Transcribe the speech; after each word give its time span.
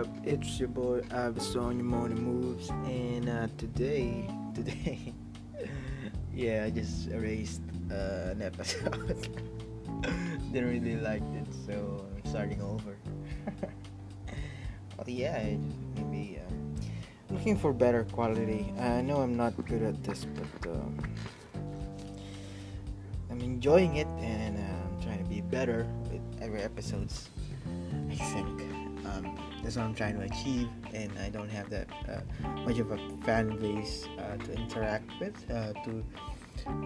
up? 0.00 0.08
It's 0.24 0.58
your 0.58 0.68
boy 0.68 1.00
Ivis 1.10 1.60
on 1.60 1.76
your 1.76 1.84
morning 1.84 2.22
moves, 2.22 2.70
and 2.70 3.28
uh, 3.28 3.48
today, 3.58 4.24
today, 4.54 5.12
yeah, 6.32 6.64
I 6.64 6.70
just 6.70 7.08
erased 7.08 7.60
uh, 7.90 8.32
an 8.32 8.40
episode. 8.40 9.28
Didn't 10.52 10.70
really 10.70 10.96
like 10.96 11.22
it, 11.36 11.46
so 11.66 12.06
I'm 12.16 12.24
starting 12.30 12.62
over. 12.62 12.96
well, 14.96 15.06
yeah, 15.06 15.56
maybe 15.96 16.40
uh, 16.40 16.50
looking 17.28 17.58
for 17.58 17.74
better 17.74 18.04
quality. 18.04 18.72
I 18.78 19.02
know 19.02 19.18
I'm 19.18 19.36
not 19.36 19.52
good 19.66 19.82
at 19.82 20.02
this, 20.02 20.24
but 20.24 20.70
um, 20.70 20.96
I'm 23.30 23.40
enjoying 23.42 23.96
it, 23.96 24.08
and 24.20 24.56
uh, 24.56 24.62
I'm 24.62 25.02
trying 25.02 25.22
to 25.22 25.28
be 25.28 25.42
better 25.42 25.86
with 26.10 26.22
every 26.40 26.62
episodes. 26.62 27.28
I 28.10 28.14
think 28.14 28.69
um, 29.10 29.36
that's 29.62 29.76
what 29.76 29.84
I'm 29.84 29.94
trying 29.94 30.18
to 30.18 30.24
achieve, 30.24 30.68
and 30.92 31.12
I 31.18 31.28
don't 31.28 31.48
have 31.48 31.70
that 31.70 31.88
uh, 32.08 32.50
much 32.64 32.78
of 32.78 32.90
a 32.90 32.98
fan 33.24 33.56
base 33.58 34.06
uh, 34.18 34.36
to 34.36 34.52
interact 34.52 35.10
with, 35.20 35.50
uh, 35.50 35.72
to 35.84 36.04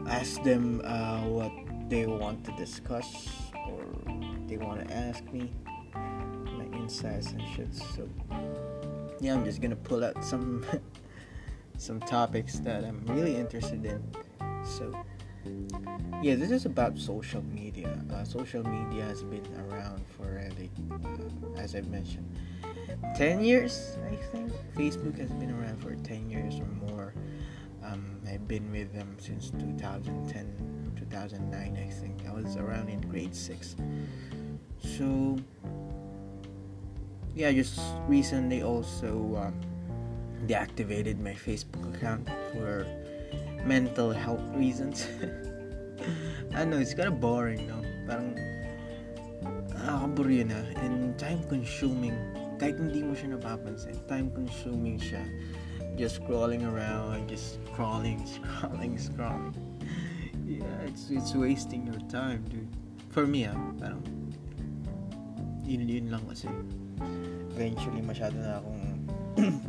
ask 0.09 0.43
them 0.43 0.81
uh, 0.85 1.21
what 1.23 1.53
they 1.89 2.07
want 2.07 2.45
to 2.45 2.53
discuss 2.57 3.29
or 3.69 3.85
they 4.47 4.57
want 4.57 4.87
to 4.87 4.95
ask 4.95 5.25
me, 5.33 5.51
my 5.95 6.65
insights 6.77 7.33
and 7.33 7.43
shit. 7.55 7.75
So 7.75 8.09
yeah, 9.21 9.35
I'm 9.35 9.45
just 9.45 9.61
gonna 9.61 9.77
pull 9.77 10.05
out 10.05 10.25
some 10.25 10.65
some 11.79 12.01
topics 12.01 12.59
that 12.61 12.85
I'm 12.85 13.05
really 13.07 13.37
interested 13.37 13.85
in. 13.85 14.03
So 14.65 14.93
yeah, 16.23 16.35
this 16.35 16.51
is 16.51 16.65
about 16.67 16.99
social 16.99 17.43
media. 17.43 17.99
Uh, 18.13 18.25
social 18.25 18.63
media 18.65 19.05
has 19.05 19.23
been 19.23 19.47
around 19.69 20.05
for 20.17 20.25
already, 20.25 20.71
uh, 20.91 21.61
as 21.61 21.75
I 21.75 21.83
mentioned, 21.83 22.29
10 23.17 23.45
years, 23.45 23.97
I 24.11 24.17
think. 24.33 24.53
Facebook 24.77 25.19
has 25.19 25.31
been 25.33 25.51
around 25.51 25.83
for 25.83 25.95
10 25.95 26.31
years 26.31 26.55
or 26.61 26.67
more. 26.89 27.15
Um, 27.85 28.21
I've 28.27 28.49
been 28.49 28.71
with 28.73 28.93
them 28.93 29.17
since 29.19 29.51
2010, 29.51 30.93
2009, 30.97 31.77
I 31.77 31.91
think. 31.91 32.27
I 32.27 32.33
was 32.33 32.57
around 32.57 32.89
in 32.89 33.01
grade 33.03 33.35
6. 33.35 33.77
So, 34.79 35.37
yeah, 37.35 37.53
just 37.53 37.81
recently 38.09 38.63
also 38.63 39.37
um, 39.37 39.61
deactivated 40.47 41.21
my 41.21 41.33
Facebook 41.33 41.95
account 41.95 42.29
for 42.53 42.87
mental 43.65 44.13
health 44.13 44.45
reasons. 44.53 45.09
I 46.55 46.65
know, 46.69 46.77
it's 46.77 46.95
kind 46.95 47.09
of 47.09 47.21
boring, 47.21 47.67
no? 47.67 47.81
Parang, 48.05 48.37
nakakaburo 49.73 50.45
na. 50.45 50.61
And 50.85 51.17
time 51.17 51.41
consuming. 51.49 52.15
Kahit 52.61 52.79
hindi 52.79 53.03
mo 53.03 53.17
siya 53.17 53.35
napapansin, 53.35 53.97
time 54.07 54.31
consuming 54.31 55.01
siya. 55.01 55.25
Just 55.97 56.21
scrolling 56.21 56.63
around, 56.69 57.27
just 57.27 57.59
scrolling, 57.73 58.21
scrolling, 58.37 58.95
scrolling. 59.01 59.57
Yeah, 60.45 60.85
it's, 60.85 61.09
it's 61.09 61.33
wasting 61.33 61.89
your 61.89 62.01
time, 62.13 62.45
dude. 62.53 62.69
For 63.11 63.27
me, 63.27 63.49
ah, 63.49 63.57
parang, 63.81 64.05
yun, 65.65 65.89
yun 65.89 66.13
lang 66.13 66.23
kasi. 66.29 66.53
Eventually, 67.57 68.05
masyado 68.05 68.37
na 68.37 68.61
akong, 68.61 68.83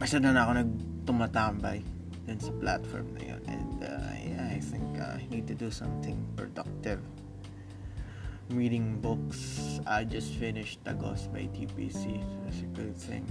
masyado 0.00 0.30
na 0.32 0.40
ako 0.46 0.52
nagtumatambay 0.64 1.95
dun 2.26 2.42
sa 2.42 2.50
platform 2.58 3.06
na 3.14 3.22
yun. 3.34 3.42
And 3.46 3.78
uh, 3.86 4.12
yeah, 4.18 4.50
I 4.50 4.58
think 4.58 4.98
uh, 4.98 5.22
I 5.22 5.24
need 5.30 5.46
to 5.46 5.54
do 5.54 5.70
something 5.70 6.18
productive. 6.34 7.00
I'm 8.50 8.58
reading 8.58 8.98
books. 9.00 9.80
I 9.86 10.04
just 10.04 10.34
finished 10.34 10.82
Tagos 10.84 11.30
by 11.32 11.46
TPC. 11.54 12.22
So 12.22 12.36
that's 12.44 12.60
a 12.62 12.70
good 12.74 12.96
thing. 12.96 13.26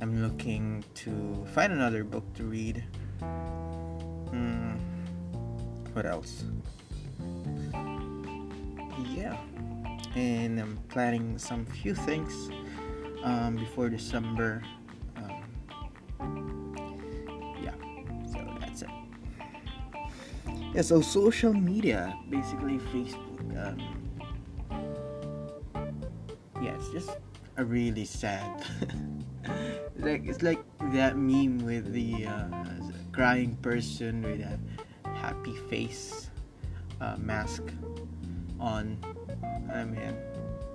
I'm 0.00 0.22
looking 0.22 0.84
to 1.04 1.44
find 1.52 1.72
another 1.72 2.04
book 2.04 2.24
to 2.40 2.44
read. 2.44 2.84
Hmm. 3.20 4.76
What 5.92 6.06
else? 6.06 6.44
Yeah. 9.12 9.36
And 10.14 10.58
I'm 10.60 10.78
planning 10.88 11.36
some 11.36 11.66
few 11.66 11.94
things 11.94 12.50
um, 13.22 13.56
before 13.56 13.88
December. 13.88 14.62
Yeah. 20.74 20.82
So 20.82 21.00
social 21.00 21.52
media, 21.52 22.14
basically 22.30 22.78
Facebook. 22.94 23.42
Um, 23.58 23.78
yeah, 26.62 26.76
it's 26.78 26.90
just 26.90 27.10
a 27.56 27.64
really 27.64 28.04
sad. 28.04 28.64
like 29.98 30.26
it's 30.26 30.42
like 30.42 30.62
that 30.92 31.16
meme 31.16 31.64
with 31.64 31.92
the 31.92 32.26
uh, 32.26 32.48
crying 33.12 33.56
person 33.62 34.22
with 34.22 34.40
a 34.40 34.58
happy 35.18 35.56
face 35.68 36.30
uh, 37.00 37.16
mask 37.18 37.62
on. 38.60 38.96
I 39.72 39.84
mean, 39.84 40.14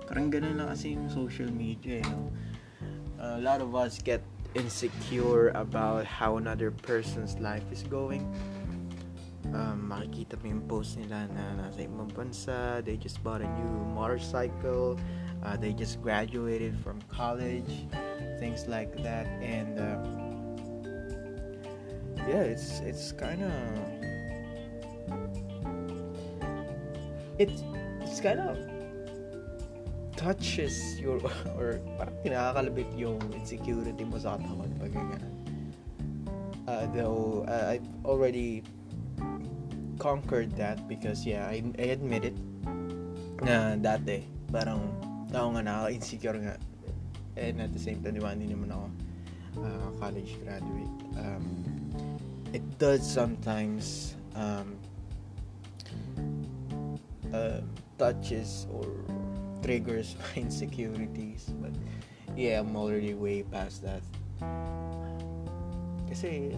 parang 0.08 0.32
ganun 0.32 0.60
lang 0.60 0.68
kasi 0.68 0.96
yung 0.96 1.08
social 1.08 1.48
media, 1.48 2.00
you 2.00 2.10
know. 2.10 2.32
a 3.18 3.40
lot 3.40 3.60
of 3.60 3.74
us 3.74 3.98
get 3.98 4.22
insecure 4.54 5.48
about 5.50 6.04
how 6.04 6.36
another 6.36 6.70
person's 6.70 7.38
life 7.38 7.64
is 7.72 7.82
going. 7.82 8.24
Um, 9.54 9.86
makikita 9.88 10.34
mo 10.42 10.50
yung 10.50 10.64
post 10.66 10.98
nila 10.98 11.30
na 11.30 11.66
nasa 11.66 11.86
ibang 11.86 12.10
bansa, 12.10 12.82
they 12.82 12.98
just 12.98 13.22
bought 13.22 13.40
a 13.40 13.48
new 13.48 13.72
motorcycle, 13.94 14.98
uh, 15.46 15.56
they 15.56 15.72
just 15.72 16.02
graduated 16.02 16.74
from 16.82 16.98
college, 17.06 17.86
things 18.42 18.66
like 18.66 18.90
that, 19.00 19.30
and 19.38 19.78
uh, 19.78 19.96
yeah, 22.26 22.42
it's 22.42 22.82
it's 22.82 23.12
kind 23.14 23.40
of 23.46 23.52
it's 27.38 27.62
it's 28.02 28.20
kind 28.20 28.40
of 28.40 28.58
touches 30.16 30.98
your 30.98 31.20
or 31.60 31.78
parang 32.00 32.16
kinakakalabit 32.24 32.88
yung 32.96 33.20
insecurity 33.36 34.02
mo 34.02 34.18
sa 34.18 34.40
katawan 34.40 34.72
pag 34.80 34.90
ganyan. 34.90 35.24
Uh, 36.66 36.84
though 36.90 37.46
uh, 37.46 37.78
I've 37.78 37.86
already 38.02 38.66
conquered 40.06 40.54
that 40.54 40.86
because 40.86 41.26
yeah, 41.26 41.50
I, 41.50 41.66
I 41.82 41.90
admit 41.90 42.30
it. 42.30 42.38
Na 43.42 43.74
dati 43.74 44.22
parang 44.54 44.94
ako 45.34 45.58
nga 45.58 45.62
nakaka-insecure 45.66 46.38
nga. 46.46 46.54
And 47.34 47.58
at 47.58 47.74
the 47.74 47.82
same 47.82 47.98
time 48.06 48.14
diba 48.14 48.30
hindi 48.30 48.54
naman 48.54 48.70
ako 48.70 48.86
uh, 49.66 49.88
college 49.98 50.38
graduate. 50.46 50.94
Um, 51.18 51.44
it 52.54 52.62
does 52.78 53.02
sometimes 53.02 54.14
um, 54.38 54.78
uh, 57.34 57.66
touches 57.98 58.70
or 58.70 58.86
triggers 59.58 60.14
my 60.22 60.46
insecurities. 60.46 61.50
But 61.58 61.74
yeah 62.38 62.62
I'm 62.62 62.78
already 62.78 63.18
way 63.18 63.42
past 63.42 63.82
that. 63.82 64.06
Kasi 66.06 66.54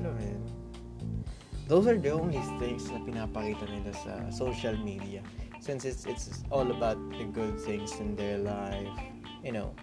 those 1.69 1.87
are 1.87 2.01
the 2.01 2.09
only 2.09 2.41
things 2.57 2.89
na 2.89 2.97
pinapakita 3.05 3.69
nila 3.69 3.93
sa 3.93 4.13
social 4.33 4.73
media. 4.81 5.21
Since 5.61 5.85
it's 5.85 6.09
it's 6.09 6.41
all 6.49 6.65
about 6.65 6.97
the 7.21 7.29
good 7.29 7.61
things 7.61 7.93
in 8.01 8.17
their 8.17 8.41
life 8.41 8.89
you 9.45 9.53
know. 9.53 9.77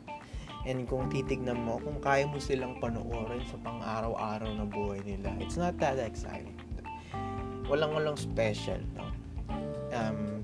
And 0.65 0.89
kung 0.89 1.13
titignan 1.13 1.61
mo 1.61 1.77
kung 1.77 2.01
kaya 2.01 2.25
mo 2.25 2.41
silang 2.41 2.81
panoorin 2.81 3.45
sa 3.45 3.61
pang-araw-araw 3.61 4.49
na 4.49 4.65
buhay 4.65 5.05
nila 5.05 5.37
it's 5.37 5.61
not 5.61 5.77
that 5.77 6.01
exciting. 6.01 6.57
Walang 7.69 7.93
walang 7.93 8.17
special 8.17 8.81
no? 8.97 9.05
Um 9.93 10.41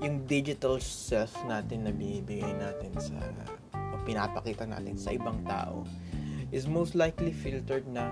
yung 0.00 0.24
digital 0.24 0.80
self 0.80 1.36
natin 1.44 1.84
na 1.84 1.92
binibigay 1.92 2.56
natin 2.56 2.96
sa 2.96 3.20
o 3.76 4.00
pinapakita 4.08 4.64
natin 4.64 4.96
sa 4.96 5.12
ibang 5.12 5.44
tao 5.44 5.84
is 6.48 6.64
most 6.64 6.96
likely 6.96 7.36
filtered 7.36 7.84
na 7.84 8.08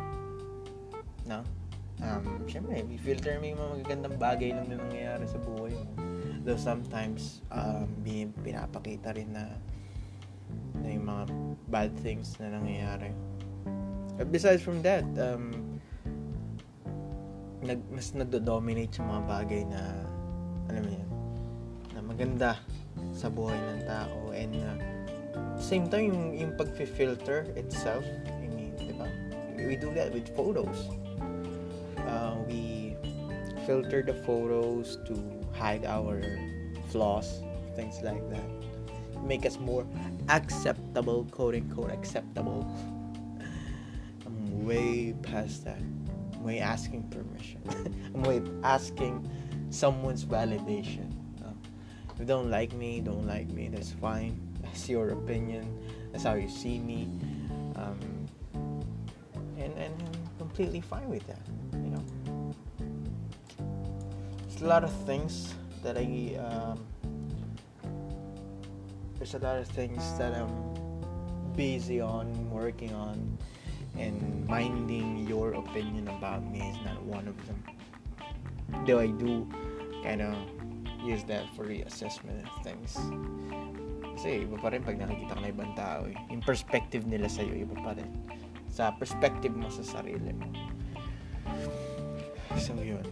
no 1.24 1.40
um, 2.02 2.46
syempre, 2.46 2.82
i-filter 2.86 3.38
mo 3.42 3.44
yung 3.46 3.60
mga 3.60 3.70
magagandang 3.78 4.16
bagay 4.18 4.50
lang 4.54 4.66
na 4.70 4.76
nangyayari 4.78 5.24
sa 5.26 5.38
buhay 5.42 5.74
mo. 5.74 5.90
Though 6.46 6.60
sometimes, 6.60 7.42
um, 7.50 7.90
pinapakita 8.42 9.14
rin 9.14 9.34
na, 9.34 9.58
na 10.78 10.88
yung 10.88 11.06
mga 11.06 11.24
bad 11.68 11.92
things 12.00 12.38
na 12.38 12.54
nangyayari. 12.54 13.10
But 14.18 14.30
besides 14.34 14.62
from 14.62 14.82
that, 14.82 15.06
um, 15.18 15.78
nag, 17.62 17.82
mas 17.90 18.14
nado-dominate 18.14 18.98
yung 18.98 19.08
mga 19.10 19.22
bagay 19.26 19.62
na, 19.66 19.82
alam 20.70 20.82
mo 20.82 20.90
yan, 20.94 21.10
na 21.94 22.00
maganda 22.02 22.50
sa 23.14 23.30
buhay 23.30 23.58
ng 23.58 23.80
tao. 23.86 24.30
And 24.34 24.54
uh, 24.62 24.78
same 25.58 25.90
time, 25.90 26.14
yung, 26.14 26.24
yung 26.34 26.52
pag-filter 26.54 27.50
itself, 27.58 28.06
I 28.26 28.46
mean, 28.46 28.74
di 28.78 28.94
ba? 28.94 29.06
We 29.58 29.74
do 29.74 29.90
that 29.98 30.14
with 30.14 30.30
photos 30.38 30.86
filter 33.68 34.00
the 34.00 34.14
photos 34.14 34.96
to 35.04 35.12
hide 35.52 35.84
our 35.84 36.22
flaws, 36.88 37.42
things 37.76 38.00
like 38.02 38.24
that. 38.30 38.48
make 39.22 39.44
us 39.44 39.58
more 39.60 39.84
acceptable, 40.30 41.28
quote 41.30 41.54
unquote 41.54 41.90
acceptable. 41.90 42.64
I'm 44.26 44.64
way 44.64 45.12
past 45.20 45.66
that. 45.66 45.76
I'm 46.32 46.44
way 46.44 46.60
asking 46.60 47.10
permission. 47.10 47.60
I'm 48.14 48.22
way 48.22 48.40
asking 48.64 49.28
someone's 49.68 50.24
validation. 50.24 51.12
Uh, 51.44 51.52
if 52.14 52.20
you 52.20 52.24
don't 52.24 52.50
like 52.50 52.72
me, 52.72 53.02
don't 53.02 53.26
like 53.26 53.48
me. 53.50 53.68
That's 53.68 53.92
fine. 53.92 54.40
That's 54.62 54.88
your 54.88 55.10
opinion. 55.10 55.68
That's 56.10 56.24
how 56.24 56.36
you 56.36 56.48
see 56.48 56.78
me. 56.78 57.06
Um, 57.76 58.00
and, 59.58 59.76
and 59.76 59.92
I'm 60.02 60.38
completely 60.38 60.80
fine 60.80 61.10
with 61.10 61.26
that. 61.26 61.44
There's 64.58 64.66
a 64.66 64.74
lot 64.74 64.82
of 64.82 64.90
things 65.06 65.54
that 65.84 65.94
I 65.96 66.34
um, 66.34 66.82
there's 69.14 69.34
a 69.34 69.38
lot 69.38 69.54
of 69.54 69.68
things 69.68 70.02
that 70.18 70.34
I'm 70.34 70.50
busy 71.54 72.00
on 72.00 72.26
working 72.50 72.90
on 72.90 73.38
and 73.96 74.18
minding 74.50 75.28
your 75.28 75.54
opinion 75.54 76.08
about 76.08 76.42
me 76.42 76.58
is 76.58 76.74
not 76.82 76.98
one 77.06 77.30
of 77.30 77.38
them. 77.46 77.62
Though 78.82 78.98
I 78.98 79.14
do 79.14 79.46
kind 80.02 80.26
of 80.26 80.34
use 81.06 81.22
that 81.30 81.46
for 81.54 81.62
reassessment 81.62 82.42
of 82.42 82.50
things? 82.66 82.98
Kasi 84.18 84.42
iba 84.42 84.58
pa 84.58 84.74
rin 84.74 84.82
pag 84.82 84.98
nakikita 84.98 85.38
ka 85.38 85.42
ng 85.46 85.54
ibang 85.54 85.70
tao 85.78 86.02
eh. 86.10 86.18
yung 86.34 86.42
perspective 86.42 87.06
nila 87.06 87.30
sa'yo 87.30 87.54
iba 87.62 87.78
pa 87.78 87.94
rin. 87.94 88.10
Sa 88.74 88.90
perspective 88.90 89.54
mo 89.54 89.70
sa 89.70 89.86
sarili 89.86 90.34
mo. 90.34 90.50
So 92.58 92.74
yun 92.82 93.06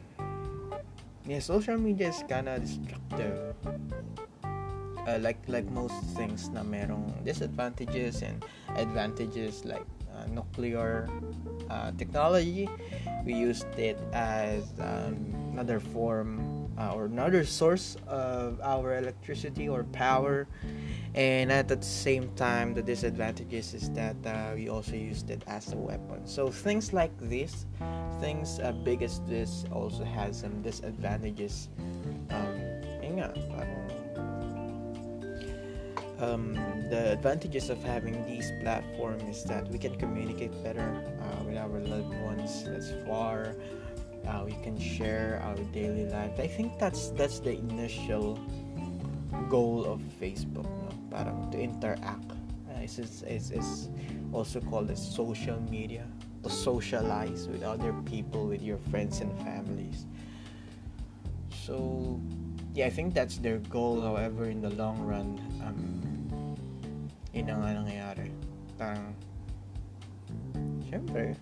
yeah 1.27 1.41
social 1.41 1.77
media 1.77 2.09
is 2.09 2.23
kind 2.29 2.49
of 2.49 2.63
destructive. 2.63 3.55
Uh, 5.07 5.19
like 5.23 5.39
like 5.47 5.71
most 5.71 5.95
things 6.19 6.51
na 6.51 6.67
merong 6.67 7.15
disadvantages 7.23 8.27
and 8.27 8.43
advantages 8.75 9.63
like 9.63 9.87
uh, 10.11 10.27
nuclear 10.35 11.07
uh, 11.71 11.93
technology. 11.95 12.67
We 13.25 13.35
used 13.35 13.71
it 13.79 13.99
as 14.13 14.67
um, 14.83 15.15
another 15.55 15.79
form 15.79 16.67
uh, 16.79 16.91
or 16.91 17.07
another 17.07 17.45
source 17.45 17.97
of 18.07 18.59
our 18.63 18.99
electricity 18.99 19.69
or 19.69 19.85
power. 19.95 20.47
And 21.15 21.51
at 21.51 21.69
the 21.69 21.81
same 21.81 22.29
time 22.35 22.75
the 22.75 22.83
disadvantages 22.83 23.75
is 23.75 23.91
that 23.95 24.17
uh, 24.27 24.53
we 24.55 24.69
also 24.69 24.97
used 24.97 25.31
it 25.31 25.43
as 25.47 25.73
a 25.73 25.77
weapon. 25.77 26.27
So 26.27 26.51
things 26.51 26.93
like 26.93 27.15
this 27.19 27.67
things 28.21 28.61
uh, 28.61 28.73
big 28.73 29.03
as 29.03 29.21
this 29.29 29.65
also 29.73 30.05
has 30.05 30.41
some 30.41 30.63
disadvantages. 30.63 31.69
Um, 32.31 32.55
nga, 33.17 33.33
parang 33.55 33.87
um, 36.19 36.55
the 36.89 37.13
advantages 37.13 37.71
of 37.71 37.83
having 37.83 38.25
these 38.27 38.53
platforms 38.61 39.23
is 39.25 39.45
that 39.45 39.69
we 39.69 39.79
can 39.79 39.95
communicate 39.97 40.53
better 40.63 41.05
uh, 41.21 41.45
with 41.45 41.57
our 41.57 41.81
loved 41.81 42.15
ones 42.25 42.65
that's 42.65 42.93
far. 43.07 43.55
Uh, 44.27 44.43
we 44.45 44.53
can 44.65 44.79
share 44.79 45.41
our 45.45 45.57
daily 45.71 46.07
life. 46.11 46.35
I 46.41 46.49
think 46.49 46.79
that's 46.79 47.11
that's 47.15 47.39
the 47.39 47.55
initial 47.55 48.39
goal 49.49 49.85
of 49.85 50.01
facebook 50.19 50.67
no? 50.67 50.91
parang 51.11 51.51
to 51.53 51.59
interact. 51.61 52.33
Uh, 52.67 52.83
it's, 52.83 52.99
it's, 52.99 53.51
it's 53.51 53.89
also 54.33 54.61
called 54.61 54.91
as 54.91 54.99
social 54.99 55.61
media 55.71 56.07
to 56.47 56.55
socialize 56.55 57.51
with 57.51 57.67
other 57.67 57.93
people 58.07 58.47
with 58.47 58.63
your 58.63 58.79
friends 58.95 59.19
and 59.19 59.35
families 59.43 60.07
so 61.51 62.21
yeah 62.75 62.87
i 62.87 62.91
think 62.91 63.11
that's 63.13 63.43
their 63.43 63.59
goal 63.67 64.01
however 64.01 64.47
in 64.47 64.63
the 64.63 64.71
long 64.79 65.03
run 65.03 65.43
um, 65.67 66.07
yun 67.37 67.53
ang 67.53 67.61
nga 67.61 67.77
nangyayari. 67.77 68.27
Parang, 68.81 69.13
syempre, 70.89 71.37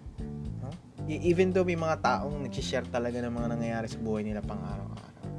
no? 0.59 0.75
E- 1.07 1.23
even 1.23 1.55
though 1.55 1.63
may 1.63 1.79
mga 1.79 2.03
taong 2.03 2.43
nagsishare 2.43 2.91
talaga 2.91 3.23
ng 3.23 3.31
mga 3.31 3.49
nangyayari 3.55 3.87
sa 3.87 4.03
buhay 4.03 4.27
nila 4.27 4.43
pang 4.43 4.59
araw-araw. 4.59 5.31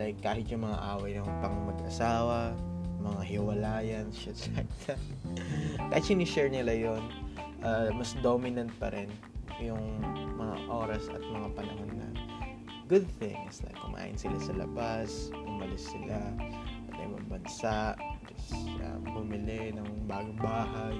Like, 0.00 0.24
kahit 0.24 0.48
yung 0.48 0.64
mga 0.64 0.78
away 0.96 1.20
ng 1.20 1.28
pang 1.44 1.68
mag-asawa, 1.68 2.56
mga 3.04 3.22
hiwalayan, 3.28 4.06
shit 4.08 4.40
like 4.56 4.72
that. 4.88 5.00
kahit 5.92 6.04
sinishare 6.08 6.48
nila 6.48 6.72
yon 6.72 7.04
uh, 7.64 7.88
mas 7.96 8.12
dominant 8.20 8.70
pa 8.76 8.92
rin 8.92 9.08
yung 9.58 9.80
mga 10.36 10.56
oras 10.68 11.08
at 11.10 11.20
mga 11.24 11.48
panahon 11.56 11.90
na 11.96 12.08
good 12.86 13.08
things. 13.16 13.64
Like, 13.64 13.80
kumain 13.80 14.14
sila 14.20 14.36
sa 14.38 14.52
labas, 14.54 15.32
umalis 15.32 15.88
sila, 15.88 16.20
patay 16.92 17.08
bansa, 17.26 17.96
uh, 18.84 18.98
bumili 19.02 19.72
ng 19.72 19.88
bagong 20.04 20.38
bahay, 20.38 20.96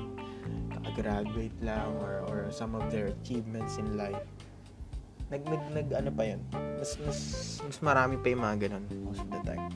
nakagraduate 0.73 1.57
lang, 1.61 1.93
or, 2.01 2.25
or 2.29 2.49
some 2.49 2.73
of 2.73 2.89
their 2.89 3.13
achievements 3.13 3.77
in 3.77 3.97
life. 4.01 4.25
Nag, 5.29 5.45
nag, 5.45 5.63
nag 5.73 5.89
ano 5.93 6.11
pa 6.13 6.23
yun? 6.25 6.41
Mas, 6.53 6.97
mas, 7.01 7.21
mas 7.65 7.79
marami 7.81 8.21
pa 8.21 8.33
yung 8.33 8.43
mga 8.45 8.57
ganun 8.69 8.85
most 9.05 9.21
of 9.25 9.29
the 9.33 9.41
time. 9.45 9.73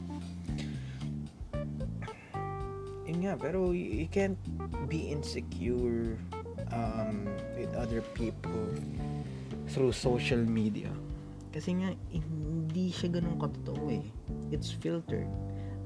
Yun 3.08 3.24
nga, 3.24 3.34
pero 3.40 3.72
you, 3.72 4.04
you 4.04 4.08
can't 4.12 4.36
be 4.92 5.08
insecure 5.08 6.20
um, 6.72 7.28
with 7.56 7.72
other 7.74 8.02
people 8.14 8.68
through 9.68 9.92
social 9.92 10.40
media. 10.40 10.90
Kasi 11.52 11.76
nga, 11.80 11.90
hindi 12.12 12.92
siya 12.92 13.20
ganun 13.20 13.40
katotoo 13.40 13.88
eh. 13.92 14.06
It's 14.52 14.72
filtered 14.72 15.28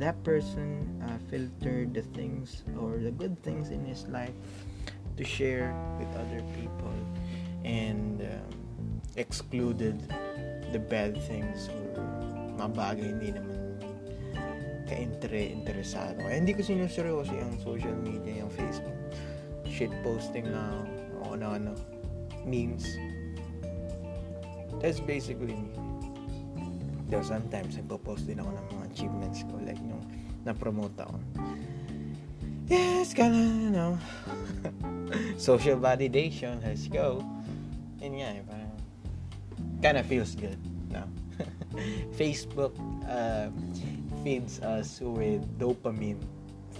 that 0.02 0.18
person 0.24 0.82
uh, 1.06 1.18
filtered 1.30 1.94
the 1.94 2.02
things 2.10 2.64
or 2.74 2.98
the 2.98 3.10
good 3.10 3.40
things 3.42 3.70
in 3.70 3.84
his 3.84 4.06
life 4.08 4.34
to 5.16 5.24
share 5.24 5.70
with 5.98 6.08
other 6.16 6.42
people 6.58 6.94
and 7.64 8.22
um, 8.22 9.00
excluded 9.16 10.02
the 10.72 10.78
bad 10.78 11.14
things 11.22 11.68
or 11.68 12.02
mga 12.58 12.70
bagay 12.74 13.06
hindi 13.14 13.30
naman 13.30 13.58
ka-interesado. 14.90 16.20
Hindi 16.26 16.52
ko 16.52 16.60
sinuseryoso 16.66 17.32
yung 17.32 17.56
social 17.62 17.96
media, 18.02 18.44
yung 18.44 18.52
Facebook. 18.52 18.91
Shit 19.72 19.88
posting 20.04 20.52
na 20.52 20.84
o 21.24 21.32
ano-ano. 21.32 21.72
Memes. 22.44 22.84
That's 24.84 25.00
basically 25.00 25.56
me. 25.56 25.72
Though 27.08 27.24
sometimes 27.24 27.80
nagpo-post 27.80 28.28
din 28.28 28.36
ako 28.36 28.52
ng 28.52 28.66
mga 28.76 28.84
achievements 28.92 29.40
ko 29.48 29.56
like 29.64 29.80
nung 29.80 30.04
na-promote 30.44 30.96
ako. 31.00 31.16
Yeah, 32.68 33.00
it's 33.00 33.16
kinda, 33.16 33.40
you 33.40 33.72
know, 33.72 33.96
social 35.40 35.80
validation, 35.80 36.60
let's 36.60 36.88
go. 36.88 37.24
And 38.00 38.12
yeah, 38.16 38.44
parang, 38.44 38.76
kinda 39.80 40.04
feels 40.04 40.36
good, 40.36 40.60
no? 40.92 41.04
Facebook 42.20 42.76
uh, 43.08 43.48
feeds 44.20 44.60
us 44.60 45.00
with 45.00 45.44
dopamine 45.56 46.20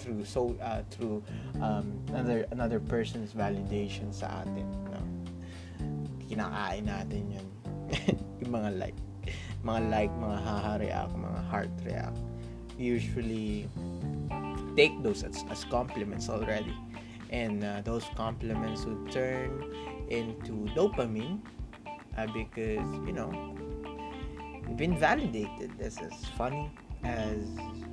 through 0.03 0.27
so 0.27 0.59
uh, 0.59 0.83
through 0.91 1.23
um, 1.63 1.95
another 2.11 2.51
another 2.51 2.83
person's 2.83 3.31
validation 3.31 4.11
sa 4.11 4.43
atin, 4.43 4.67
no? 4.91 5.01
Kinakain 6.27 6.91
natin 6.91 7.39
'yun. 7.39 7.49
yung 8.43 8.51
mga 8.59 8.71
like 8.83 8.99
mga 9.65 9.91
like, 9.91 10.11
mga 10.19 10.39
haha 10.43 10.77
react, 10.77 11.15
mga 11.15 11.41
heart 11.47 11.71
react, 11.87 12.19
usually 12.79 13.69
take 14.77 14.91
those 15.03 15.23
as, 15.23 15.45
as 15.51 15.65
compliments 15.65 16.29
already. 16.29 16.75
And 17.31 17.65
uh, 17.65 17.81
those 17.83 18.05
compliments 18.17 18.85
would 18.85 19.11
turn 19.11 19.51
into 20.11 20.69
dopamine 20.75 21.41
uh, 22.19 22.27
because, 22.35 22.85
you 23.07 23.13
know, 23.13 23.31
you've 24.69 24.77
been 24.77 24.99
validated 24.99 25.73
as 25.81 25.99
as 25.99 26.13
funny, 26.37 26.71
as 27.05 27.47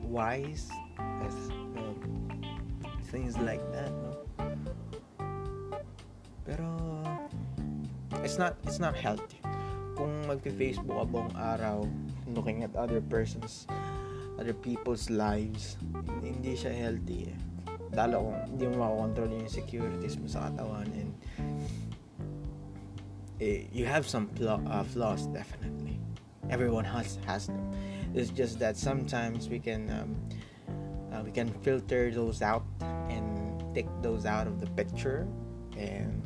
wise, 0.03 0.67
as 1.21 1.35
uh, 1.93 2.89
things 3.10 3.38
like 3.38 3.62
that. 3.74 3.91
No? 3.91 4.13
Pero 6.46 6.67
it's 8.24 8.38
not 8.38 8.58
it's 8.65 8.79
not 8.79 8.96
healthy 8.96 9.39
kung 9.96 10.12
magpe-Facebook 10.27 10.96
ka 10.96 11.05
buong 11.08 11.34
araw 11.36 11.84
looking 12.31 12.63
at 12.63 12.72
other 12.75 13.03
persons 13.03 13.67
other 14.39 14.55
people's 14.55 15.12
lives 15.12 15.75
hindi 16.24 16.55
siya 16.55 16.72
healthy 16.72 17.31
eh. 17.31 17.38
lalo 17.96 18.31
kung 18.31 18.39
hindi 18.55 18.63
mo 18.72 18.75
makakontrol 18.88 19.27
yung 19.36 19.43
insecurities 19.43 20.15
mo 20.15 20.27
sa 20.27 20.48
katawan 20.51 20.88
and 20.96 21.12
eh, 23.43 23.67
you 23.72 23.84
have 23.84 24.08
some 24.08 24.31
uh, 24.43 24.84
flaws 24.84 25.27
definitely 25.31 26.00
everyone 26.51 26.88
has 26.88 27.19
has 27.27 27.48
them 27.48 27.62
it's 28.15 28.31
just 28.31 28.58
that 28.60 28.75
sometimes 28.75 29.48
we 29.48 29.60
can 29.60 29.88
um, 29.91 30.15
uh, 31.11 31.21
we 31.23 31.31
can 31.31 31.49
filter 31.61 32.11
those 32.11 32.41
out 32.41 32.63
and 32.81 33.61
take 33.73 33.87
those 34.01 34.25
out 34.25 34.47
of 34.47 34.59
the 34.59 34.67
picture 34.73 35.27
and 35.77 36.21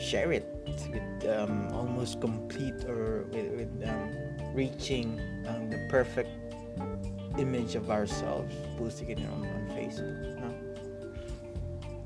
share 0.00 0.32
it 0.32 0.48
with 0.88 1.28
um, 1.28 1.68
almost 1.72 2.20
complete 2.20 2.84
or 2.88 3.28
with, 3.32 3.52
with 3.52 3.88
um, 3.88 4.08
reaching 4.54 5.20
um, 5.46 5.68
the 5.68 5.78
perfect 5.90 6.30
image 7.38 7.74
of 7.74 7.90
ourselves 7.90 8.54
posting 8.78 9.10
it 9.10 9.18
on, 9.18 9.44
on 9.44 9.62
Facebook 9.76 10.18
no? 10.40 10.50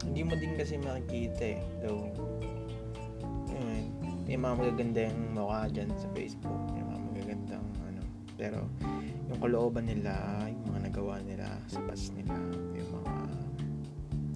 hindi 0.05 0.23
mo 0.27 0.35
din 0.37 0.59
kasi 0.59 0.77
makikita 0.77 1.57
eh 1.57 1.61
though 1.81 2.11
yun, 3.49 3.89
may 4.27 4.37
mga 4.37 4.55
magaganda 4.59 5.01
yung 5.09 5.23
mukha 5.33 5.71
dyan 5.71 5.91
sa 5.97 6.09
Facebook 6.13 6.61
may 6.75 6.83
mga 6.83 7.01
magagandang 7.09 7.67
ano 7.89 8.03
pero 8.37 8.59
yung 9.35 9.43
kalooban 9.43 9.91
nila 9.91 10.15
yung 10.47 10.63
mga 10.71 10.81
nagawa 10.87 11.19
nila 11.27 11.59
sa 11.67 11.83
past 11.83 12.15
nila 12.15 12.39
yung 12.71 12.91
mga 13.03 13.15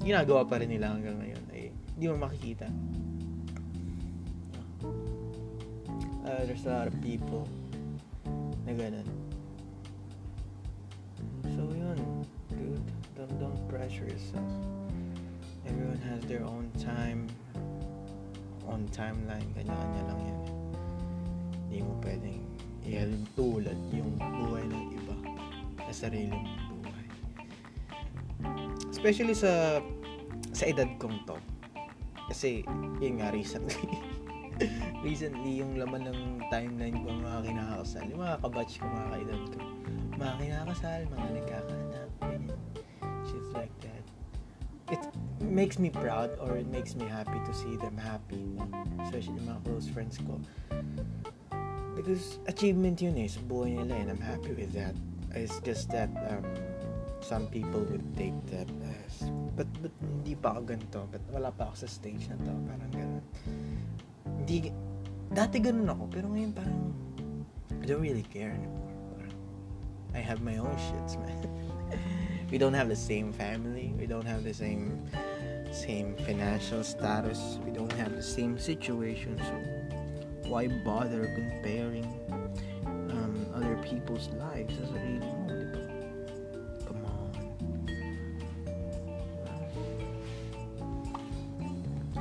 ginagawa 0.03 0.43
pa 0.43 0.59
rin 0.59 0.75
nila 0.75 0.91
hanggang 0.91 1.23
ngayon 1.23 1.45
ay 1.55 1.71
hindi 1.71 2.05
mo 2.11 2.27
makikita. 2.27 2.67
Uh, 6.27 6.43
there's 6.51 6.67
a 6.67 6.71
lot 6.71 6.87
of 6.91 6.95
people 6.99 7.47
na 8.67 8.75
ganun. 8.75 9.07
So 11.55 11.63
yun. 11.71 11.99
Dude 12.51 12.83
don't, 13.15 13.35
don't 13.39 13.63
pressure 13.71 14.11
yourself. 14.11 14.51
Everyone 15.63 16.03
has 16.11 16.27
their 16.27 16.43
own 16.43 16.75
time 16.75 17.31
on 18.67 18.91
timeline. 18.91 19.47
Kanya-kanya 19.55 20.03
lang 20.11 20.21
yan 20.27 20.39
hindi 21.69 21.85
mo 21.85 22.01
pwedeng 22.01 22.48
ihalin 22.99 23.23
tulad 23.39 23.79
yung 23.95 24.11
buhay 24.19 24.67
ng 24.67 24.85
iba 24.99 25.15
sa 25.87 26.11
sarili 26.11 26.35
mong 26.35 26.83
buhay. 26.83 27.07
Especially 28.91 29.39
sa 29.39 29.79
sa 30.51 30.67
edad 30.67 30.91
kong 30.99 31.23
to. 31.23 31.39
Kasi 32.27 32.67
yun 32.99 33.23
nga 33.23 33.31
recently. 33.31 33.79
Recently 35.07 35.63
yung 35.63 35.79
laman 35.79 36.11
ng 36.11 36.43
timeline 36.51 36.99
ko 37.07 37.15
mga 37.15 37.47
kinakasal 37.47 38.03
yung 38.11 38.19
mga 38.27 38.43
kabatch 38.43 38.83
ko 38.83 38.91
mga 38.91 39.09
kaedad 39.15 39.43
ko. 39.55 39.59
Mga 40.19 40.33
kinakasal 40.43 41.01
mga 41.15 41.29
nagkakanak 41.39 42.11
ganyan. 42.19 42.63
Shit 43.31 43.47
like 43.55 43.77
that. 43.87 44.05
It 44.91 45.03
makes 45.39 45.79
me 45.79 45.95
proud 45.95 46.35
or 46.43 46.59
it 46.59 46.67
makes 46.67 46.99
me 46.99 47.07
happy 47.07 47.39
to 47.47 47.53
see 47.55 47.79
them 47.79 47.95
happy. 47.95 48.59
Especially 49.07 49.39
mga 49.47 49.63
close 49.63 49.87
friends 49.87 50.19
ko 50.19 50.43
because 51.99 52.39
achievement 52.47 53.03
yun 53.03 53.19
eh 53.19 53.27
sa 53.27 53.43
buhay 53.43 53.75
nila 53.75 53.99
and 53.99 54.15
I'm 54.15 54.23
happy 54.23 54.55
with 54.55 54.71
that. 54.79 54.95
It's 55.35 55.59
just 55.67 55.91
that 55.91 56.07
um, 56.31 56.47
some 57.19 57.51
people 57.51 57.83
would 57.91 58.07
take 58.15 58.39
that 58.55 58.71
as 59.03 59.27
but, 59.59 59.67
but 59.83 59.91
hindi 59.99 60.39
pa 60.39 60.55
ako 60.55 60.63
ganito 60.79 61.01
but 61.11 61.19
wala 61.35 61.51
pa 61.51 61.67
ako 61.67 61.83
sa 61.83 61.89
stage 61.91 62.31
na 62.31 62.39
to 62.39 62.55
parang 62.71 62.93
ganun. 62.95 63.25
Hindi 64.39 64.71
dati 65.35 65.59
ganun 65.59 65.91
ako 65.91 66.05
pero 66.07 66.27
ngayon 66.31 66.55
parang 66.55 66.95
I 67.83 67.85
don't 67.91 67.99
really 67.99 68.25
care 68.31 68.55
anymore. 68.55 69.27
I 70.15 70.23
have 70.23 70.39
my 70.39 70.63
own 70.63 70.79
shits 70.79 71.19
man. 71.19 71.43
We 72.49 72.57
don't 72.57 72.73
have 72.73 72.89
the 72.89 72.97
same 72.97 73.29
family 73.37 73.93
we 74.01 74.09
don't 74.09 74.25
have 74.25 74.41
the 74.41 74.57
same 74.57 75.05
same 75.69 76.17
financial 76.25 76.81
status 76.81 77.61
we 77.61 77.69
don't 77.69 77.93
have 77.93 78.17
the 78.17 78.25
same 78.25 78.57
situation 78.57 79.37
so 79.37 79.78
why 80.49 80.67
bother 80.83 81.29
comparing 81.37 82.09
um, 82.87 83.47
other 83.55 83.77
people's 83.85 84.29
lives 84.41 84.75
sa 84.81 84.85
sarili 84.91 85.29
mo 85.29 85.53
di 85.53 85.67
ba? 85.69 85.83
Come 86.89 87.05
on. 87.05 87.33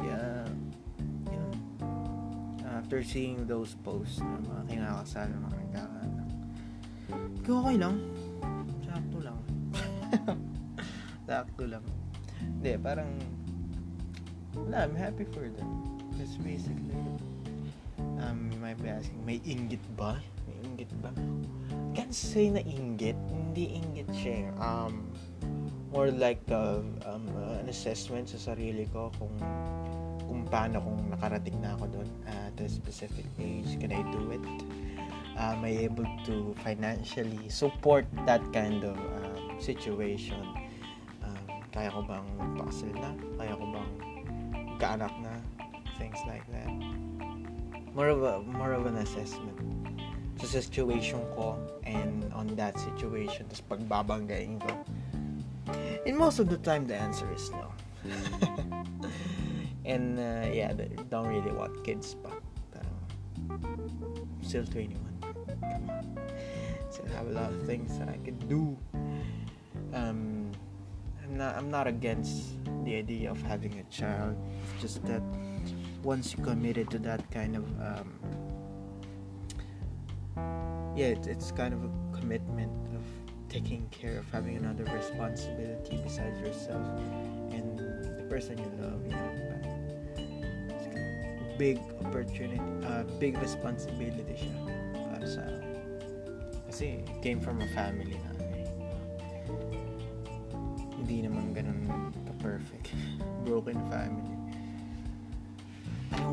Yeah. 0.04 0.46
Yun. 1.32 1.52
after 2.68 3.02
seeing 3.02 3.48
those 3.48 3.74
posts 3.82 4.20
na 4.20 4.38
mga 4.44 4.62
kinakasal 4.70 5.28
mga 5.32 5.56
nagkakanak 5.72 6.28
okay 7.48 7.80
lang? 7.80 7.96
Sakto 8.84 9.18
lang. 9.24 9.40
Sakto 11.28 11.64
lang. 11.64 11.86
Hindi 12.44 12.76
parang 12.76 13.12
wala 14.52 14.84
I'm 14.84 14.96
happy 14.96 15.24
for 15.32 15.48
them. 15.48 15.70
That's 16.20 16.36
basically 16.44 16.98
um, 16.98 17.27
you 18.58 18.66
might 18.66 18.82
be 18.82 18.90
asking 18.90 19.22
may 19.22 19.38
inggit 19.46 19.86
ba? 19.94 20.18
may 20.50 20.58
inggit 20.66 20.90
ba? 20.98 21.14
can't 21.94 22.10
say 22.10 22.50
na 22.50 22.66
inggit. 22.66 23.14
Hindi 23.30 23.78
inggit 23.78 24.10
siya 24.18 24.50
um, 24.58 25.14
more 25.94 26.10
like 26.10 26.42
uh, 26.50 26.82
um, 27.06 27.30
uh, 27.38 27.62
an 27.62 27.70
assessment 27.70 28.26
sa 28.34 28.42
sarili 28.42 28.90
ko 28.90 29.14
kung 29.22 29.38
kung 30.26 30.42
paano 30.50 30.82
kung 30.82 31.06
nakarating 31.14 31.54
na 31.62 31.78
ako 31.78 32.02
doon 32.02 32.10
at 32.26 32.58
a 32.58 32.66
specific 32.66 33.30
age 33.38 33.78
can 33.78 33.94
I 33.94 34.02
do 34.10 34.34
it? 34.34 34.42
Am 35.38 35.62
I 35.62 35.86
able 35.86 36.10
to 36.26 36.58
financially 36.66 37.46
support 37.54 38.10
that 38.26 38.42
kind 38.50 38.82
of 38.82 38.98
um, 38.98 39.62
situation? 39.62 40.42
Um, 41.22 41.62
kaya 41.70 41.94
ko 41.94 42.02
bang 42.02 42.26
pakasal 42.58 42.90
na? 42.98 43.14
Kaya 43.38 43.54
ko 43.54 43.66
bang 43.70 43.92
kaanak 44.82 45.14
na? 45.22 45.38
Things 46.02 46.18
like 46.26 46.46
that 46.50 46.87
more 47.98 48.10
of 48.10 48.22
a 48.22 48.46
more 48.46 48.78
of 48.78 48.86
an 48.86 49.02
assessment 49.02 49.58
sa 50.38 50.46
situation 50.46 51.18
ko 51.34 51.58
and 51.82 52.30
on 52.30 52.46
that 52.54 52.78
situation 52.78 53.42
tapos 53.50 53.66
pagbabanggain 53.66 54.62
ko. 54.62 54.70
And 56.06 56.14
most 56.14 56.38
of 56.38 56.46
the 56.46 56.62
time 56.62 56.86
the 56.86 56.94
answer 56.94 57.26
is 57.34 57.50
no. 57.50 57.74
And 59.88 60.22
uh, 60.22 60.46
yeah 60.54 60.78
don't 61.10 61.26
really 61.26 61.50
want 61.50 61.82
kids 61.82 62.14
parang 62.22 62.46
still 64.46 64.68
21 64.70 64.94
come 65.58 65.90
on 65.90 66.06
still 66.94 67.10
have 67.18 67.26
a 67.26 67.34
lot 67.34 67.50
of 67.50 67.66
things 67.66 67.98
that 67.98 68.14
I 68.14 68.22
could 68.22 68.38
do. 68.46 68.78
Um 69.90 70.54
I'm 71.26 71.34
not 71.34 71.52
I'm 71.58 71.74
not 71.74 71.90
against 71.90 72.62
the 72.86 72.94
idea 72.94 73.34
of 73.34 73.42
having 73.42 73.82
a 73.82 73.86
child. 73.90 74.38
It's 74.78 74.86
just 74.86 75.02
that 75.10 75.26
once 76.04 76.36
you 76.36 76.44
committed 76.44 76.90
to 76.90 77.00
that 77.00 77.30
kind 77.32 77.56
of 77.56 77.66
um, 77.82 78.14
yeah 80.96 81.08
it, 81.08 81.28
it's 81.28 81.52
kind 81.52 81.74
of 81.74 81.84
a 81.84 81.92
commitment 82.18 82.72
of 82.96 83.02
taking 83.50 83.88
care 83.90 84.20
of 84.20 84.30
having 84.32 84.58
another 84.58 84.84
responsibility 84.86 86.00
besides 86.04 86.40
yourself 86.40 86.86
and 87.52 87.80
the 87.80 88.26
person 88.30 88.58
you 88.58 88.72
love 88.82 89.04
you 89.06 89.12
know 89.12 89.32
it's 90.70 91.58
big 91.58 91.80
opportunity 92.06 92.62
uh, 92.86 93.04
big 93.20 93.38
responsibility 93.40 94.36
siya 94.38 94.54
para 95.10 95.26
sa 95.26 95.44
kasi 96.70 97.02
it 97.02 97.22
came 97.26 97.42
from 97.42 97.58
a 97.62 97.70
family 97.74 98.14
na 98.22 98.32
eh, 98.38 98.70
hindi 101.02 101.26
naman 101.26 101.56
ganun 101.56 101.88
ka-perfect. 102.28 102.94
Broken 103.48 103.80
family 103.90 104.37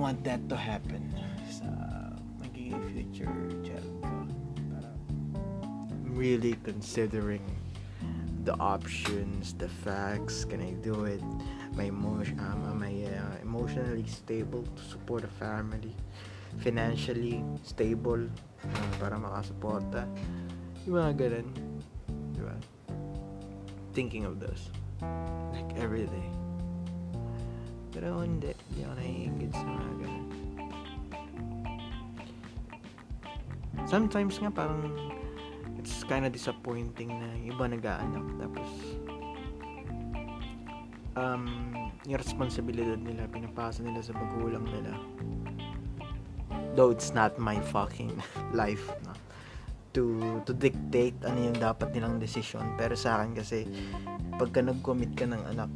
want 0.05 0.21
that 0.21 0.45
to 0.53 0.57
happen 0.57 1.01
sa 1.49 1.65
magiging 2.37 2.77
future 2.93 3.33
child 3.65 3.89
ko. 4.05 4.13
Parang, 4.69 5.01
really 6.13 6.61
considering 6.61 7.41
the 8.45 8.53
options, 8.61 9.57
the 9.57 9.65
facts. 9.81 10.45
Can 10.45 10.61
I 10.61 10.77
do 10.85 11.09
it? 11.09 11.25
My 11.73 11.89
emotion, 11.89 12.37
um, 12.37 12.69
am 12.69 12.85
I 12.85 13.09
uh, 13.09 13.41
emotionally 13.41 14.05
stable 14.05 14.61
to 14.61 14.83
support 14.85 15.25
a 15.25 15.33
family? 15.41 15.97
Financially 16.61 17.41
stable 17.65 18.29
uh, 18.29 18.89
para 19.01 19.17
makasuporta? 19.17 20.05
Yung 20.85 21.01
mga 21.01 21.13
ganun. 21.17 21.49
Diba? 22.37 22.57
Thinking 23.97 24.29
of 24.29 24.37
those. 24.37 24.69
Like 25.57 25.73
every 25.81 26.05
day. 26.05 26.44
Pero 27.95 28.27
hindi, 28.27 28.51
hindi 28.51 28.81
ako 28.83 28.95
naiingit 28.99 29.53
sa 29.55 29.67
mga 29.71 29.93
ganun. 30.03 30.27
Sometimes 33.87 34.35
nga 34.43 34.51
parang 34.51 34.83
it's 35.79 36.03
kind 36.09 36.25
of 36.25 36.33
disappointing 36.33 37.13
na 37.13 37.29
iba 37.45 37.69
nag-aanak 37.69 38.25
tapos 38.41 38.69
um, 41.13 41.45
yung 42.09 42.17
responsibilidad 42.17 42.97
nila 42.97 43.29
pinapasa 43.29 43.85
nila 43.85 44.01
sa 44.01 44.17
magulang 44.17 44.65
nila 44.65 44.97
though 46.73 46.89
it's 46.89 47.13
not 47.13 47.37
my 47.37 47.61
fucking 47.69 48.17
life 48.57 48.89
no? 49.05 49.13
to 49.93 50.41
to 50.49 50.57
dictate 50.57 51.15
ano 51.23 51.53
yung 51.53 51.59
dapat 51.61 51.93
nilang 51.93 52.17
desisyon 52.17 52.65
pero 52.81 52.97
sa 52.97 53.21
akin 53.21 53.37
kasi 53.37 53.69
pagka 54.41 54.65
nag-commit 54.65 55.13
ka 55.13 55.29
ng 55.29 55.43
anak 55.55 55.71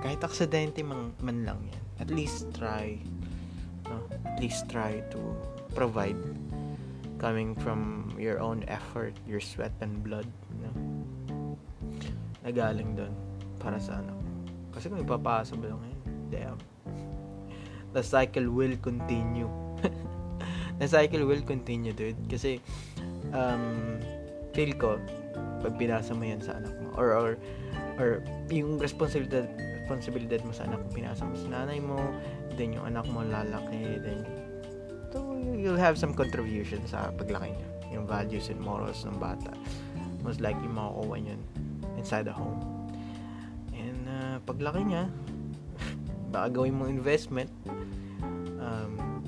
kahit 0.00 0.20
aksidente 0.24 0.80
man, 0.84 1.12
man 1.22 1.44
lang 1.44 1.60
yan 1.70 1.84
at 2.02 2.08
least 2.12 2.50
try 2.52 3.00
no 3.88 4.02
at 4.26 4.36
least 4.42 4.68
try 4.68 5.00
to 5.08 5.20
provide 5.72 6.18
coming 7.16 7.56
from 7.56 8.12
your 8.20 8.40
own 8.40 8.60
effort 8.68 9.16
your 9.24 9.40
sweat 9.40 9.72
and 9.80 10.04
blood 10.04 10.28
know 10.60 10.76
nagaling 12.44 12.92
doon 12.94 13.12
para 13.56 13.80
sa 13.80 13.98
anak 13.98 14.16
kasi 14.76 14.92
kung 14.92 15.00
ipapasa 15.00 15.56
mo 15.56 15.64
lang 15.66 15.80
yun 15.80 15.96
damn. 16.30 16.58
The 17.92 18.02
cycle 18.02 18.50
will 18.50 18.76
continue. 18.76 19.48
The 20.78 20.88
cycle 20.88 21.24
will 21.24 21.40
continue 21.40 21.96
dude. 21.96 22.20
Kasi 22.28 22.60
um 23.32 23.96
feel 24.52 24.72
ko, 24.76 25.00
pag 25.64 25.76
pinasa 25.80 26.12
mo 26.12 26.24
yan 26.24 26.40
sa 26.40 26.56
anak 26.56 26.72
mo, 26.80 26.92
or, 26.96 27.12
or, 27.12 27.30
or 28.00 28.08
yung 28.48 28.80
responsibilidad, 28.80 29.44
responsibilidad 29.86 30.42
mo 30.42 30.50
sa 30.50 30.66
anak 30.66 30.82
mo, 30.82 30.90
pinasa 30.90 31.22
mo 31.22 31.38
sa 31.38 31.46
nanay 31.46 31.78
mo, 31.78 31.94
then 32.58 32.74
yung 32.74 32.90
anak 32.90 33.06
mo 33.06 33.22
lalaki, 33.22 34.02
then 34.02 34.26
so 35.14 35.22
you'll 35.38 35.78
have 35.78 35.94
some 35.94 36.10
contribution 36.10 36.82
sa 36.90 37.14
paglaki 37.14 37.54
niya. 37.54 37.68
Yung 37.94 38.02
values 38.02 38.50
and 38.50 38.58
morals 38.58 39.06
ng 39.06 39.14
bata. 39.22 39.54
Most 40.26 40.42
likely 40.42 40.66
makukuha 40.66 41.22
yun 41.22 41.38
inside 41.94 42.26
the 42.26 42.34
home. 42.34 42.58
And 43.78 44.10
uh, 44.10 44.36
paglaki 44.42 44.90
niya, 44.90 45.06
baka 46.34 46.50
gawin 46.50 46.82
mong 46.82 46.90
investment, 46.90 47.54
um, 48.58 49.22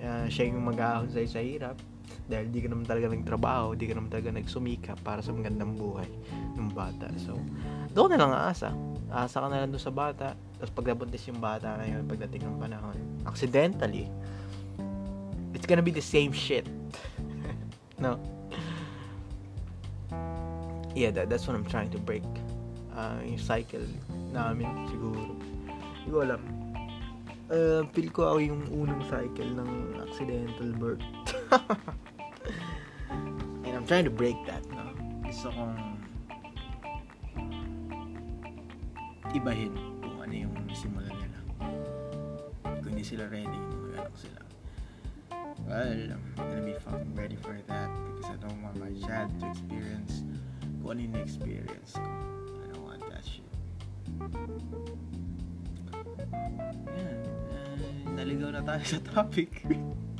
uh, 0.00 0.24
siya 0.32 0.48
yung 0.48 0.64
mag-aahon 0.64 1.12
sa 1.12 1.44
hirap, 1.44 1.76
dahil 2.30 2.46
di 2.46 2.62
ka 2.62 2.70
naman 2.70 2.86
talaga 2.86 3.10
nagtrabaho, 3.10 3.74
di 3.74 3.90
ka 3.90 3.98
naman 3.98 4.06
talaga 4.06 4.30
nagsumika 4.30 4.94
para 5.02 5.18
sa 5.18 5.34
magandang 5.34 5.74
buhay 5.74 6.06
ng 6.54 6.70
bata. 6.70 7.10
So, 7.18 7.34
doon 7.90 8.14
na 8.14 8.18
lang 8.22 8.30
aasa. 8.30 8.70
Aasa 9.10 9.42
ka 9.42 9.50
na 9.50 9.66
lang 9.66 9.74
doon 9.74 9.82
sa 9.82 9.90
bata. 9.90 10.38
Tapos 10.62 10.70
pagkabuntis 10.70 11.26
yung 11.26 11.42
bata 11.42 11.74
na 11.74 11.90
yun, 11.90 12.06
pagdating 12.06 12.46
ng 12.46 12.62
panahon, 12.62 12.94
accidentally, 13.26 14.06
it's 15.50 15.66
gonna 15.66 15.82
be 15.82 15.90
the 15.90 16.04
same 16.04 16.30
shit. 16.30 16.70
no? 17.98 18.14
Yeah, 20.94 21.10
that, 21.10 21.26
that's 21.26 21.50
what 21.50 21.58
I'm 21.58 21.66
trying 21.66 21.90
to 21.90 21.98
break. 21.98 22.26
Uh, 22.94 23.18
yung 23.26 23.42
cycle 23.42 23.86
namin, 24.30 24.70
siguro. 24.86 25.34
Hindi 26.02 26.08
ko 26.14 26.18
alam. 26.22 26.42
Uh, 27.50 27.82
feel 27.90 28.10
ko 28.14 28.30
ako 28.30 28.38
yung 28.38 28.62
unang 28.70 29.02
cycle 29.10 29.50
ng 29.50 29.98
accidental 29.98 30.70
birth. 30.78 31.02
Trying 33.90 34.06
to 34.06 34.14
break 34.14 34.38
that, 34.46 34.62
no? 34.70 34.94
Gusto 35.26 35.50
kong 35.50 35.74
ibahin 39.34 39.74
kung 39.98 40.14
ano 40.22 40.30
yung 40.30 40.54
simulan 40.70 41.10
nila. 41.10 41.38
Kung 42.62 42.94
hindi 42.94 43.02
sila 43.02 43.26
ready, 43.26 43.50
mag-anak 43.50 44.14
sila. 44.14 44.46
Well, 45.66 46.14
I'm 46.14 46.22
gonna 46.38 46.62
be 46.62 46.78
fucking 46.78 47.18
ready 47.18 47.34
for 47.34 47.58
that 47.66 47.90
because 48.14 48.30
I 48.30 48.38
don't 48.38 48.62
want 48.62 48.78
my 48.78 48.94
child 49.02 49.34
to 49.42 49.50
experience 49.50 50.22
kung 50.78 50.94
ano 50.94 51.00
yung 51.10 51.18
experience 51.18 51.98
ko. 51.98 52.06
I 52.06 52.66
don't 52.70 52.86
want 52.86 53.02
that 53.10 53.26
shit. 53.26 53.50
Yan. 56.94 57.18
Uh, 57.50 57.74
naligaw 58.14 58.54
na 58.54 58.62
tayo 58.62 58.86
sa 58.86 59.02
topic. 59.02 59.66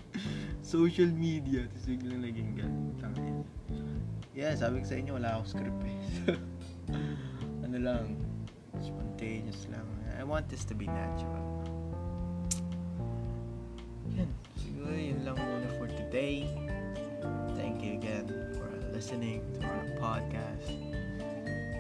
Social 0.67 1.15
media. 1.15 1.71
Tapos 1.71 1.87
biglang 1.87 2.27
naging 2.27 2.59
ganun. 2.59 2.99
Tangin. 2.99 3.60
Yeah, 4.41 4.57
sabi 4.57 4.81
ko 4.81 4.89
sa 4.89 4.97
inyo, 4.97 5.21
wala 5.21 5.37
akong 5.37 5.53
script 5.53 5.85
eh. 5.85 6.01
ano 7.69 7.77
lang, 7.77 8.17
spontaneous 8.81 9.69
lang. 9.69 9.85
I 10.17 10.25
want 10.25 10.49
this 10.49 10.65
to 10.65 10.73
be 10.73 10.89
natural. 10.89 11.45
Yan. 14.17 14.33
Siguro 14.57 14.97
yun 14.97 15.29
lang 15.29 15.37
muna 15.37 15.69
for 15.77 15.93
today. 15.93 16.49
Thank 17.53 17.85
you 17.85 18.01
again 18.01 18.33
for 18.57 18.73
listening 18.97 19.45
to 19.61 19.69
our 19.69 19.85
podcast. 20.01 20.73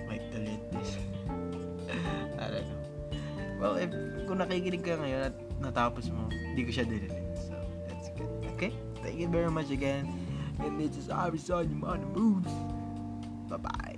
Might 0.04 0.28
delete 0.28 0.68
this. 0.76 1.00
I 2.44 2.60
don't 2.60 2.68
know. 2.68 2.84
Well, 3.56 3.80
if 3.80 3.88
kung 4.28 4.44
nakikinig 4.44 4.84
ka 4.84 5.00
ngayon 5.00 5.32
at 5.32 5.36
natapos 5.64 6.12
mo, 6.12 6.28
hindi 6.28 6.68
ko 6.68 6.76
siya 6.76 6.84
delete. 6.84 7.24
So, 7.40 7.56
that's 7.88 8.12
good. 8.20 8.28
Okay? 8.52 8.76
Thank 9.00 9.16
you 9.16 9.32
very 9.32 9.48
much 9.48 9.72
again. 9.72 10.19
And 10.62 10.80
this 10.80 10.96
is 10.96 11.10
Iverson, 11.10 11.70
you 11.70 11.86
on 11.86 12.00
the 12.00 12.06
moves. 12.06 12.52
Bye-bye. 13.48 13.89